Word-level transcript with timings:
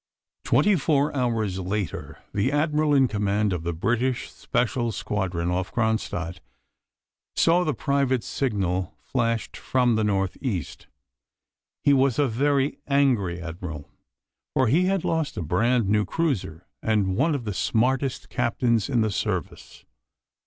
Twenty 0.43 0.75
four 0.77 1.15
hours 1.15 1.59
later 1.59 2.17
the 2.33 2.51
Admiral 2.51 2.91
in 2.95 3.07
command 3.07 3.53
of 3.53 3.61
the 3.61 3.71
British 3.71 4.31
Special 4.31 4.91
Squadron 4.91 5.51
off 5.51 5.71
Kronstadt 5.71 6.39
saw 7.35 7.63
the 7.63 7.75
private 7.75 8.23
signal 8.23 8.95
flashed 8.97 9.55
from 9.55 9.93
the 9.93 10.03
north 10.03 10.37
east. 10.41 10.87
He 11.83 11.93
was 11.93 12.17
a 12.17 12.27
very 12.27 12.79
angry 12.87 13.39
Admiral, 13.39 13.91
for 14.55 14.65
he 14.65 14.85
had 14.85 15.03
lost 15.05 15.37
a 15.37 15.43
brand 15.43 15.87
new 15.87 16.03
cruiser 16.03 16.65
and 16.81 17.15
one 17.15 17.35
of 17.35 17.43
the 17.43 17.53
smartest 17.53 18.27
captains 18.29 18.89
in 18.89 19.01
the 19.01 19.11
Service. 19.11 19.85